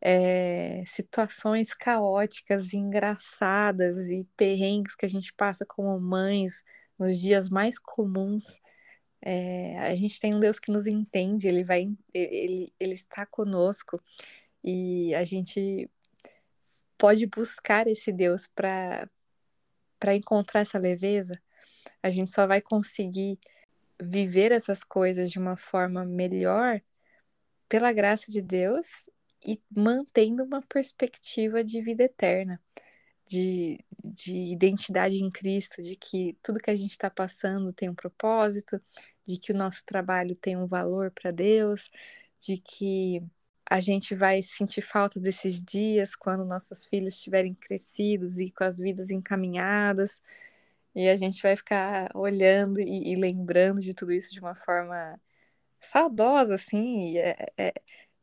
[0.00, 6.64] é, situações caóticas, engraçadas e perrengues que a gente passa como mães
[6.98, 8.60] nos dias mais comuns.
[9.20, 14.00] É, a gente tem um Deus que nos entende, ele vai, ele, ele está conosco
[14.62, 15.90] e a gente
[16.96, 19.08] pode buscar esse Deus para
[19.98, 21.40] para encontrar essa leveza.
[22.00, 23.38] A gente só vai conseguir
[24.00, 26.80] viver essas coisas de uma forma melhor
[27.68, 29.08] pela graça de Deus
[29.46, 32.60] e mantendo uma perspectiva de vida eterna,
[33.26, 37.94] de, de identidade em Cristo, de que tudo que a gente está passando tem um
[37.94, 38.80] propósito,
[39.26, 41.90] de que o nosso trabalho tem um valor para Deus,
[42.40, 43.22] de que
[43.70, 48.78] a gente vai sentir falta desses dias quando nossos filhos estiverem crescidos e com as
[48.78, 50.22] vidas encaminhadas.
[50.94, 55.20] E a gente vai ficar olhando e, e lembrando de tudo isso de uma forma
[55.80, 57.18] saudosa, assim.
[57.18, 57.74] É, é,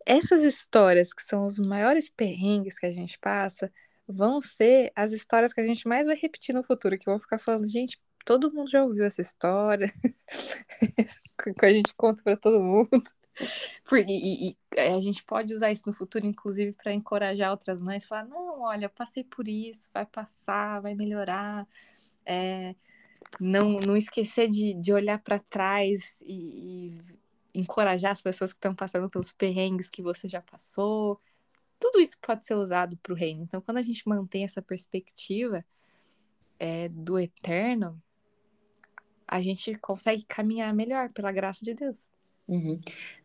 [0.06, 3.72] essas histórias, que são os maiores perrengues que a gente passa,
[4.08, 7.40] vão ser as histórias que a gente mais vai repetir no futuro, que vão ficar
[7.40, 9.92] falando, gente, todo mundo já ouviu essa história,
[11.60, 13.04] que a gente conta para todo mundo.
[13.84, 18.06] Porque, e, e, a gente pode usar isso no futuro, inclusive, para encorajar outras mães,
[18.06, 21.68] falar, não, olha, passei por isso, vai passar, vai melhorar.
[22.26, 22.76] É,
[23.40, 27.15] não, não esquecer de, de olhar para trás e, e
[27.56, 31.20] encorajar as pessoas que estão passando pelos perrengues que você já passou.
[31.80, 33.44] Tudo isso pode ser usado para o reino.
[33.44, 35.64] Então, quando a gente mantém essa perspectiva
[36.60, 38.02] é, do eterno,
[39.28, 42.08] a gente consegue caminhar melhor pela graça de Deus.
[42.48, 42.80] Uhum.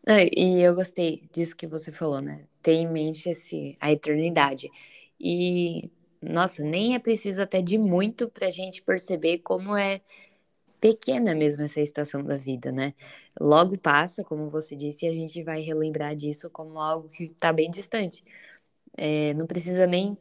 [0.05, 2.45] Não, e eu gostei disso que você falou, né?
[2.61, 4.69] Ter em mente esse, a eternidade.
[5.19, 5.91] E,
[6.21, 10.01] nossa, nem é preciso até de muito para a gente perceber como é
[10.81, 12.95] pequena mesmo essa estação da vida, né?
[13.39, 17.53] Logo passa, como você disse, e a gente vai relembrar disso como algo que está
[17.53, 18.23] bem distante.
[18.97, 20.17] É, não precisa nem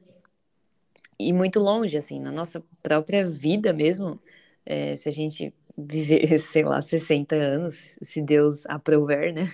[1.18, 4.20] ir muito longe, assim, na nossa própria vida mesmo,
[4.64, 9.48] é, se a gente viver, sei lá, 60 anos, se Deus aprover, né?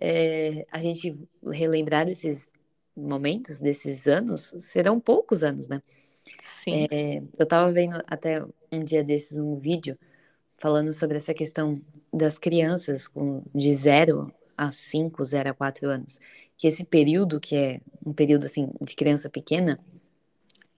[0.00, 2.50] É, a gente relembrar desses
[2.96, 5.80] momentos, desses anos, serão poucos anos, né?
[6.40, 6.86] Sim.
[6.90, 9.96] É, eu tava vendo até um dia desses um vídeo
[10.56, 11.80] falando sobre essa questão
[12.12, 16.20] das crianças com, de 0 a 5, 0 a 4 anos.
[16.56, 19.80] Que esse período, que é um período assim de criança pequena,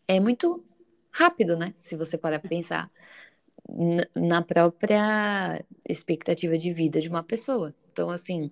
[0.08, 0.64] é muito
[1.10, 1.72] rápido, né?
[1.74, 2.90] Se você parar para pensar
[4.14, 7.74] na própria expectativa de vida de uma pessoa.
[7.92, 8.50] Então, assim,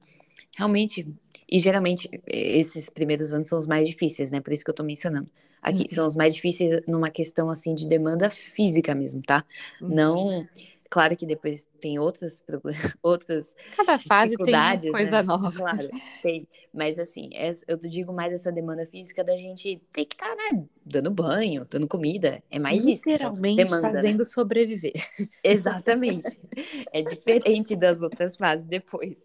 [0.56, 1.06] realmente,
[1.48, 4.40] e geralmente esses primeiros anos são os mais difíceis, né?
[4.40, 5.30] Por isso que eu tô mencionando.
[5.62, 5.88] Aqui uhum.
[5.88, 9.44] são os mais difíceis numa questão assim de demanda física mesmo, tá?
[9.80, 9.88] Uhum.
[9.88, 10.46] Não
[10.94, 12.40] Claro que depois tem outras
[13.02, 15.22] outras Cada fase tem coisa né?
[15.22, 15.50] nova.
[15.50, 15.88] Claro,
[16.22, 16.46] tem.
[16.72, 17.30] Mas assim,
[17.66, 21.66] eu digo mais essa demanda física da gente ter que estar, tá, né, dando banho,
[21.68, 22.40] dando comida.
[22.48, 23.02] É mais isso.
[23.02, 24.24] Então, Literalmente então, demanda, fazendo né?
[24.24, 24.92] sobreviver.
[25.42, 26.38] Exatamente.
[26.92, 29.18] é diferente das outras fases depois.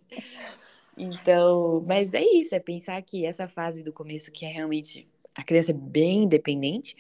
[0.98, 5.44] Então, mas é isso, é pensar que essa fase do começo, que é realmente a
[5.44, 6.96] criança é bem independente,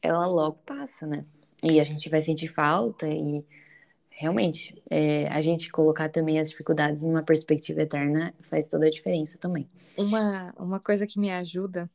[0.00, 1.26] ela logo passa, né?
[1.62, 3.44] E a gente vai sentir falta e
[4.10, 9.38] realmente, é, a gente colocar também as dificuldades numa perspectiva eterna faz toda a diferença
[9.38, 9.68] também.
[9.96, 11.90] Uma, uma coisa que me ajuda,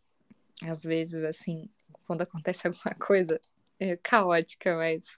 [0.63, 1.69] às vezes, assim,
[2.05, 3.39] quando acontece alguma coisa
[3.79, 5.17] é, caótica, mas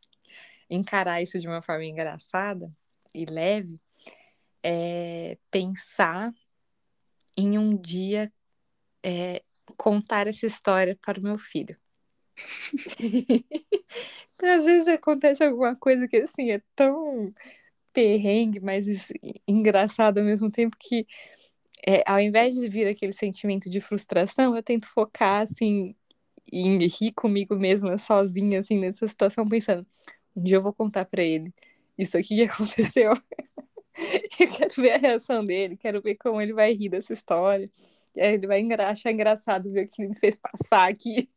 [0.69, 2.71] encarar isso de uma forma engraçada
[3.13, 3.79] e leve,
[4.63, 6.33] é pensar
[7.37, 8.31] em um dia
[9.03, 9.43] é,
[9.77, 11.77] contar essa história para o meu filho.
[14.41, 17.33] Às vezes acontece alguma coisa que assim é tão
[17.93, 18.85] perrengue, mas
[19.47, 21.05] engraçado ao mesmo tempo que
[21.87, 25.95] é, ao invés de vir aquele sentimento de frustração, eu tento focar assim
[26.51, 29.85] em rir comigo mesma sozinha assim nessa situação pensando,
[30.35, 31.53] um dia eu vou contar para ele
[31.97, 33.13] isso aqui que aconteceu.
[34.39, 37.69] eu quero ver a reação dele, quero ver como ele vai rir dessa história.
[38.15, 41.29] Ele vai achar engraçado ver o que ele me fez passar aqui.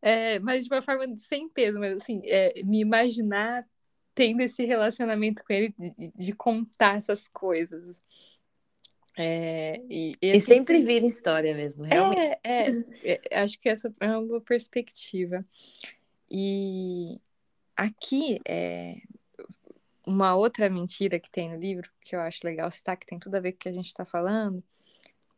[0.00, 3.66] É, mas de uma forma sem peso, mas assim, é, me imaginar
[4.14, 8.00] tendo esse relacionamento com ele de, de contar essas coisas.
[9.16, 12.38] É, e, e, assim, sempre vira história mesmo, realmente.
[12.44, 15.44] É, é, é, acho que essa é uma boa perspectiva.
[16.30, 17.20] E
[17.76, 18.96] aqui é
[20.06, 23.34] uma outra mentira que tem no livro, que eu acho legal citar, que tem tudo
[23.34, 24.62] a ver com o que a gente está falando.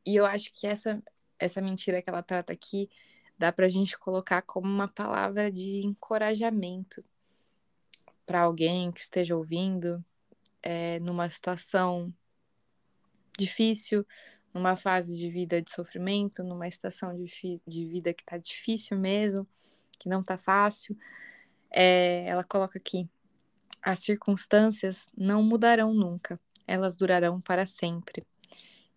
[0.07, 1.03] E eu acho que essa,
[1.39, 2.89] essa mentira que ela trata aqui
[3.41, 7.03] dá para a gente colocar como uma palavra de encorajamento
[8.27, 10.05] para alguém que esteja ouvindo
[10.63, 12.13] é, numa situação
[13.39, 14.07] difícil,
[14.53, 19.49] numa fase de vida de sofrimento, numa estação de, de vida que está difícil mesmo,
[19.99, 20.95] que não está fácil,
[21.71, 23.09] é, ela coloca aqui:
[23.81, 28.27] as circunstâncias não mudarão nunca, elas durarão para sempre.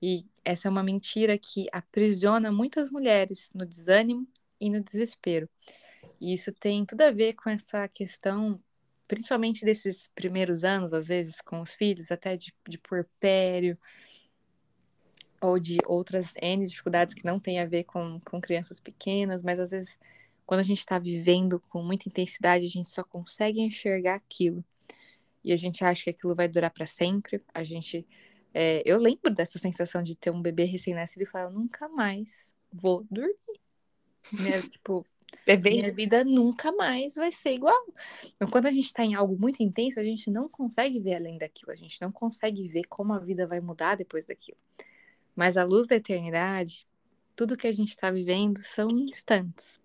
[0.05, 4.27] E essa é uma mentira que aprisiona muitas mulheres no desânimo
[4.59, 5.49] e no desespero.
[6.19, 8.61] E isso tem tudo a ver com essa questão,
[9.07, 13.77] principalmente desses primeiros anos, às vezes, com os filhos, até de, de puerpério,
[15.39, 19.57] ou de outras N dificuldades que não têm a ver com, com crianças pequenas, mas
[19.57, 19.97] às vezes,
[20.45, 24.65] quando a gente está vivendo com muita intensidade, a gente só consegue enxergar aquilo.
[25.41, 27.41] E a gente acha que aquilo vai durar para sempre.
[27.53, 28.05] A gente.
[28.53, 33.05] É, eu lembro dessa sensação de ter um bebê recém-nascido e falar: nunca mais vou
[33.09, 33.35] dormir.
[34.31, 35.05] Minha, tipo,
[35.45, 35.71] Bebê.
[35.71, 37.85] minha vida nunca mais vai ser igual.
[38.35, 41.37] Então, quando a gente está em algo muito intenso, a gente não consegue ver além
[41.37, 41.71] daquilo.
[41.71, 44.57] A gente não consegue ver como a vida vai mudar depois daquilo.
[45.35, 46.87] Mas a luz da eternidade,
[47.35, 49.81] tudo que a gente está vivendo são instantes.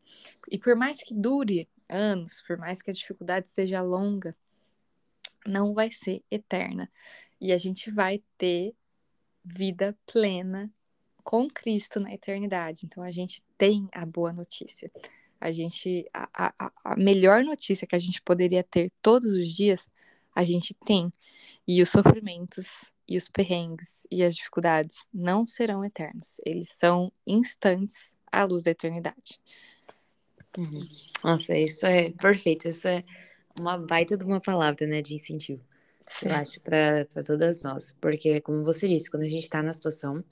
[0.50, 4.36] E por mais que dure anos, por mais que a dificuldade seja longa,
[5.46, 6.90] não vai ser eterna.
[7.40, 8.74] E a gente vai ter
[9.44, 10.70] vida plena
[11.22, 12.86] com Cristo na eternidade.
[12.86, 14.90] Então a gente tem a boa notícia.
[15.40, 19.88] A gente a, a, a melhor notícia que a gente poderia ter todos os dias,
[20.34, 21.12] a gente tem.
[21.66, 26.40] E os sofrimentos e os perrengues e as dificuldades não serão eternos.
[26.44, 29.40] Eles são instantes à luz da eternidade.
[30.56, 30.86] Uhum.
[31.24, 32.68] Nossa, isso é perfeito.
[32.68, 33.04] Isso é
[33.58, 35.64] uma baita de uma palavra, né, de incentivo.
[36.24, 40.24] Eu acho para todas nós, porque como você disse, quando a gente está na situação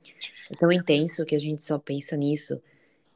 [0.51, 2.61] é tão intenso que a gente só pensa nisso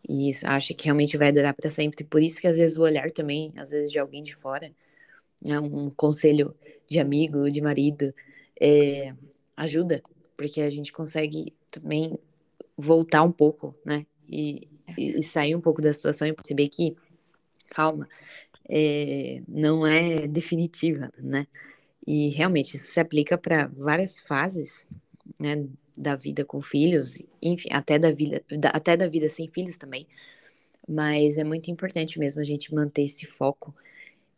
[0.08, 2.04] e acha que realmente vai durar para sempre.
[2.04, 4.70] Por isso que às vezes o olhar também, às vezes de alguém de fora,
[5.42, 6.54] né, um conselho
[6.88, 8.14] de amigo, de marido,
[8.60, 9.14] é,
[9.56, 10.02] ajuda,
[10.36, 12.18] porque a gente consegue também
[12.76, 14.04] voltar um pouco, né?
[14.28, 16.96] E, e sair um pouco da situação e perceber que,
[17.70, 18.08] calma,
[18.68, 21.46] é, não é definitiva, né?
[22.10, 24.84] E realmente isso se aplica para várias fases,
[25.38, 25.64] né?
[25.96, 30.08] Da vida com filhos, enfim, até da vida, da, até da vida sem filhos também.
[30.88, 33.72] Mas é muito importante mesmo a gente manter esse foco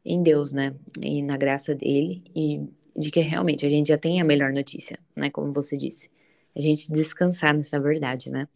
[0.04, 0.74] em Deus, né?
[1.00, 2.60] E na graça dele e
[2.94, 5.30] de que realmente a gente já tem a melhor notícia, né?
[5.30, 6.10] Como você disse.
[6.54, 8.46] A gente descansar nessa verdade, né?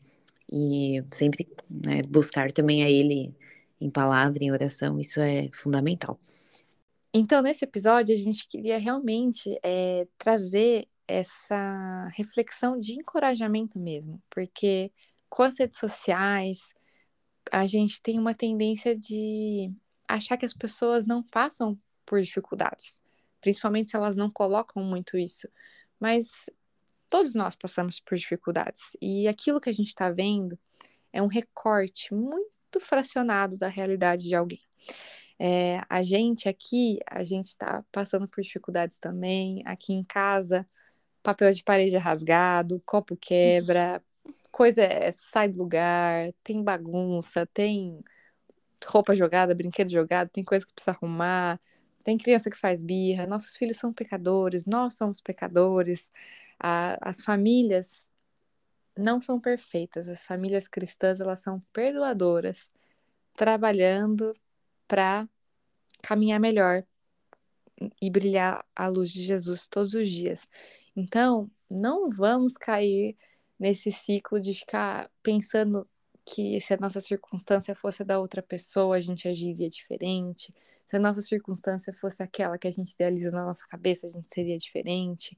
[0.52, 3.34] E sempre né, buscar também a Ele
[3.80, 6.20] em palavra, em oração, isso é fundamental.
[7.18, 14.92] Então, nesse episódio, a gente queria realmente é, trazer essa reflexão de encorajamento mesmo, porque
[15.28, 16.74] com as redes sociais,
[17.50, 19.72] a gente tem uma tendência de
[20.08, 23.00] achar que as pessoas não passam por dificuldades
[23.46, 25.48] principalmente se elas não colocam muito isso.
[26.00, 26.50] Mas
[27.08, 30.58] todos nós passamos por dificuldades e aquilo que a gente está vendo
[31.12, 34.60] é um recorte muito fracionado da realidade de alguém.
[35.38, 39.62] É, a gente aqui, a gente está passando por dificuldades também.
[39.66, 40.66] Aqui em casa,
[41.22, 44.02] papel de parede rasgado, copo quebra,
[44.50, 48.02] coisa é, sai do lugar, tem bagunça, tem
[48.86, 51.60] roupa jogada, brinquedo jogado, tem coisa que precisa arrumar,
[52.04, 56.10] tem criança que faz birra, nossos filhos são pecadores, nós somos pecadores.
[56.58, 58.06] A, as famílias
[58.96, 62.70] não são perfeitas, as famílias cristãs elas são perdoadoras,
[63.34, 64.32] trabalhando
[64.86, 65.28] para
[66.02, 66.84] caminhar melhor
[68.00, 70.48] e brilhar a luz de Jesus todos os dias.
[70.94, 73.16] Então, não vamos cair
[73.58, 75.88] nesse ciclo de ficar pensando
[76.24, 80.52] que se a nossa circunstância fosse da outra pessoa, a gente agiria diferente.
[80.84, 84.32] Se a nossa circunstância fosse aquela que a gente idealiza na nossa cabeça, a gente
[84.32, 85.36] seria diferente.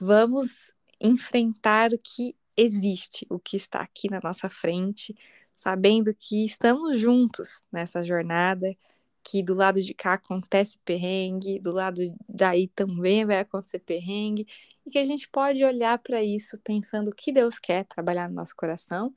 [0.00, 5.14] Vamos enfrentar o que existe, o que está aqui na nossa frente,
[5.58, 8.72] sabendo que estamos juntos nessa jornada,
[9.24, 14.46] que do lado de cá acontece perrengue, do lado daí também vai acontecer perrengue,
[14.86, 18.36] e que a gente pode olhar para isso pensando o que Deus quer trabalhar no
[18.36, 19.12] nosso coração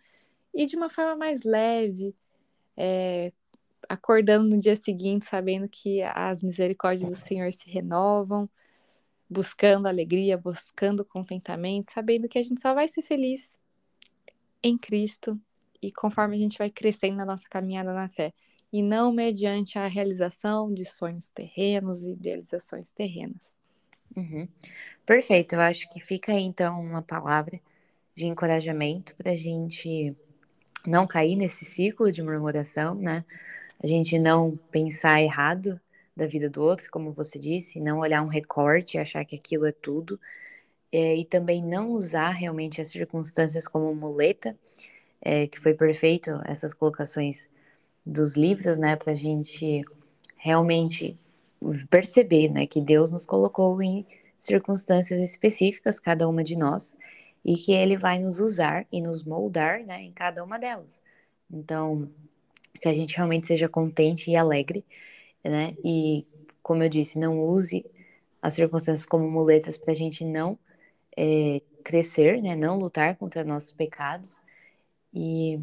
[0.52, 2.16] e de uma forma mais leve,
[2.76, 3.32] é,
[3.88, 8.50] acordando no dia seguinte, sabendo que as misericórdias do Senhor se renovam,
[9.30, 13.60] buscando alegria, buscando contentamento, sabendo que a gente só vai ser feliz
[14.64, 15.40] em Cristo
[15.82, 18.34] e conforme a gente vai crescendo na nossa caminhada na fé,
[18.72, 23.56] e não mediante a realização de sonhos terrenos e idealizações terrenas.
[24.16, 24.48] Uhum.
[25.06, 27.60] Perfeito, eu acho que fica aí então uma palavra
[28.16, 30.16] de encorajamento para a gente
[30.86, 33.26] não cair nesse ciclo de murmuração, né?
[33.84, 35.82] A gente não pensar errado
[36.16, 39.66] da vida do outro, como você disse, não olhar um recorte e achar que aquilo
[39.68, 40.20] é tudo.
[40.92, 44.58] é, e também não usar realmente as circunstâncias como muleta,
[45.22, 47.50] é, que foi perfeito essas colocações
[48.06, 49.84] dos livros, né, para a gente
[50.36, 51.18] realmente
[51.90, 54.06] perceber, né, que Deus nos colocou em
[54.38, 56.98] circunstâncias específicas, cada uma de nós,
[57.46, 61.02] e que Ele vai nos usar e nos moldar, né, em cada uma delas.
[61.50, 62.10] Então,
[62.82, 64.84] que a gente realmente seja contente e alegre,
[65.44, 66.26] né, e
[66.64, 67.86] como eu disse, não use
[68.42, 70.58] as circunstâncias como muletas para a gente não
[71.16, 74.42] é, crescer, né, não lutar contra nossos pecados.
[75.14, 75.60] E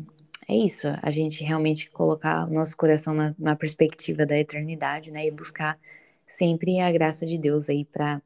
[0.49, 5.27] é isso, a gente realmente colocar o nosso coração na, na perspectiva da eternidade, né,
[5.27, 5.79] e buscar
[6.27, 8.23] sempre a graça de Deus aí para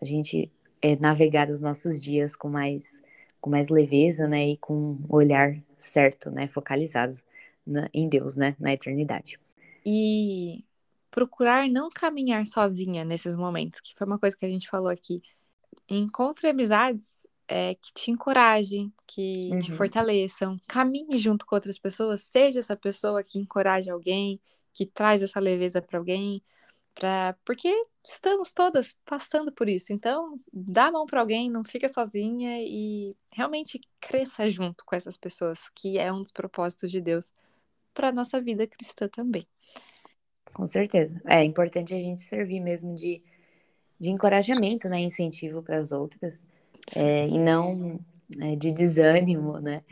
[0.00, 0.50] a gente
[0.82, 3.02] é, navegar os nossos dias com mais
[3.40, 7.16] com mais leveza, né, e com o olhar certo, né, focalizado
[7.64, 9.38] na, em Deus, né, na eternidade.
[9.84, 10.64] E
[11.10, 15.22] procurar não caminhar sozinha nesses momentos, que foi uma coisa que a gente falou aqui.
[15.88, 19.58] Encontre amizades é, que te encorajem, que uhum.
[19.58, 20.60] te fortaleçam.
[20.66, 24.40] Caminhe junto com outras pessoas, seja essa pessoa que encoraja alguém,
[24.72, 26.42] que traz essa leveza para alguém,
[26.94, 27.36] pra...
[27.44, 27.72] porque
[28.04, 29.92] estamos todas passando por isso.
[29.92, 35.16] Então, dá a mão para alguém, não fica sozinha e realmente cresça junto com essas
[35.16, 37.32] pessoas, que é um dos propósitos de Deus
[37.94, 39.46] para nossa vida cristã também.
[40.52, 41.20] Com certeza.
[41.26, 43.22] É importante a gente servir mesmo de,
[43.98, 45.00] de encorajamento, né?
[45.00, 46.46] Incentivo para as outras.
[46.94, 47.98] É, e não
[48.40, 49.82] é, de desânimo, né?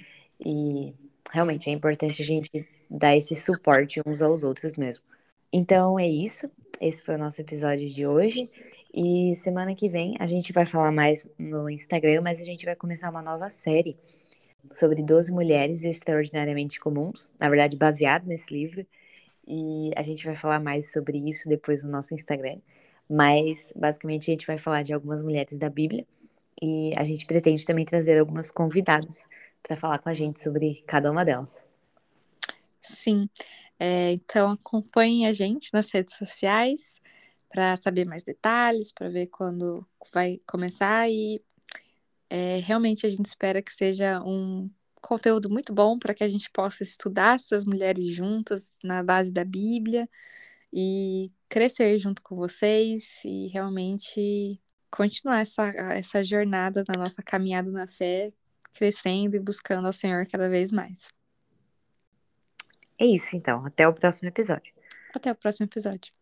[0.44, 0.94] E
[1.32, 2.50] realmente é importante a gente
[2.90, 5.04] dar esse suporte uns aos outros mesmo.
[5.52, 6.50] Então é isso.
[6.80, 8.50] Esse foi o nosso episódio de hoje.
[8.92, 12.76] E semana que vem a gente vai falar mais no Instagram, mas a gente vai
[12.76, 13.96] começar uma nova série
[14.70, 18.86] sobre 12 mulheres extraordinariamente comuns, na verdade, baseado nesse livro.
[19.46, 22.58] E a gente vai falar mais sobre isso depois no nosso Instagram.
[23.08, 26.06] Mas, basicamente, a gente vai falar de algumas mulheres da Bíblia.
[26.60, 29.26] E a gente pretende também trazer algumas convidadas
[29.62, 31.64] para falar com a gente sobre cada uma delas.
[32.82, 33.28] Sim.
[33.78, 37.00] É, então, acompanhem a gente nas redes sociais
[37.48, 41.10] para saber mais detalhes, para ver quando vai começar.
[41.10, 41.42] E
[42.28, 46.50] é, realmente a gente espera que seja um conteúdo muito bom para que a gente
[46.50, 50.08] possa estudar essas mulheres juntas na base da Bíblia
[50.72, 54.60] e crescer junto com vocês e realmente
[54.94, 58.32] continuar essa, essa jornada na nossa caminhada na fé,
[58.72, 61.08] crescendo e buscando ao Senhor cada vez mais.
[62.96, 63.64] É isso, então.
[63.66, 64.72] Até o próximo episódio.
[65.12, 66.13] Até o próximo episódio.